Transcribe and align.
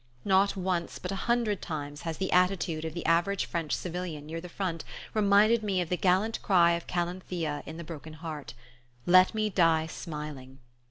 Not 0.25 0.55
once 0.55 0.97
but 0.97 1.11
a 1.11 1.15
hundred 1.29 1.61
times 1.61 2.01
has 2.01 2.17
the 2.17 2.31
attitude 2.31 2.85
of 2.85 2.95
the 2.95 3.05
average 3.05 3.45
French 3.45 3.71
civilian 3.73 4.25
near 4.25 4.41
the 4.41 4.49
front 4.49 4.83
reminded 5.13 5.61
me 5.61 5.79
of 5.79 5.89
the 5.89 5.95
gallant 5.95 6.41
cry 6.41 6.71
of 6.71 6.87
Calanthea 6.87 7.61
in 7.67 7.77
The 7.77 7.83
Broken 7.83 8.13
Heart: 8.13 8.55
"Let 9.05 9.35
me 9.35 9.51
die 9.51 9.85
smiling!" 9.85 10.57